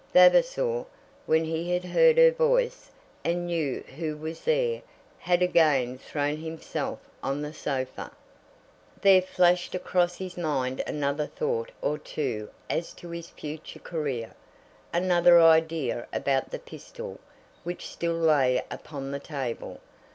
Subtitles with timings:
[0.13, 0.85] Vavasor,
[1.27, 2.89] when he had heard her voice,
[3.23, 4.81] and knew who was there,
[5.19, 8.11] had again thrown himself on the sofa.
[8.99, 14.33] There flashed across his mind another thought or two as to his future career,
[14.91, 17.19] another idea about the pistol,
[17.63, 19.81] which still lay upon the table.